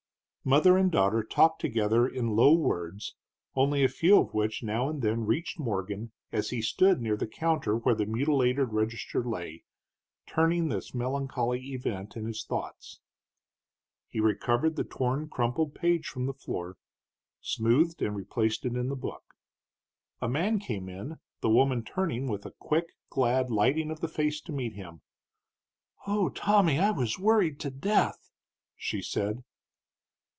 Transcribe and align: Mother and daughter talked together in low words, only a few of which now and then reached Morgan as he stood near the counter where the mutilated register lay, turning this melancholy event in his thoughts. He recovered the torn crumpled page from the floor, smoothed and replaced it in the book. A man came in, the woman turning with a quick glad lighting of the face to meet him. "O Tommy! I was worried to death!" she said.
Mother 0.43 0.75
and 0.75 0.91
daughter 0.91 1.23
talked 1.23 1.61
together 1.61 2.07
in 2.07 2.35
low 2.35 2.51
words, 2.55 3.13
only 3.53 3.83
a 3.83 3.87
few 3.87 4.17
of 4.17 4.33
which 4.33 4.63
now 4.63 4.89
and 4.89 4.99
then 5.03 5.23
reached 5.23 5.59
Morgan 5.59 6.13
as 6.31 6.49
he 6.49 6.63
stood 6.63 6.99
near 6.99 7.15
the 7.15 7.27
counter 7.27 7.77
where 7.77 7.93
the 7.93 8.07
mutilated 8.07 8.73
register 8.73 9.23
lay, 9.23 9.63
turning 10.25 10.67
this 10.69 10.95
melancholy 10.95 11.59
event 11.73 12.15
in 12.17 12.25
his 12.25 12.43
thoughts. 12.43 13.01
He 14.09 14.19
recovered 14.19 14.77
the 14.77 14.83
torn 14.83 15.29
crumpled 15.29 15.75
page 15.75 16.07
from 16.07 16.25
the 16.25 16.33
floor, 16.33 16.77
smoothed 17.39 18.01
and 18.01 18.15
replaced 18.15 18.65
it 18.65 18.73
in 18.75 18.89
the 18.89 18.95
book. 18.95 19.35
A 20.23 20.27
man 20.27 20.57
came 20.57 20.89
in, 20.89 21.19
the 21.41 21.51
woman 21.51 21.83
turning 21.83 22.27
with 22.27 22.47
a 22.47 22.51
quick 22.57 22.87
glad 23.11 23.51
lighting 23.51 23.91
of 23.91 23.99
the 23.99 24.07
face 24.07 24.41
to 24.41 24.51
meet 24.51 24.73
him. 24.73 25.01
"O 26.07 26.29
Tommy! 26.29 26.79
I 26.79 26.89
was 26.89 27.19
worried 27.19 27.59
to 27.59 27.69
death!" 27.69 28.31
she 28.75 29.03
said. 29.03 29.43